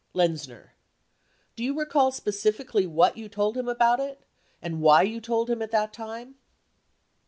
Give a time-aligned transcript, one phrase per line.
[0.15, 0.71] Lenzner.
[1.55, 4.23] Do you recall specifically what you told him about it?
[4.59, 6.37] And why you told him at that time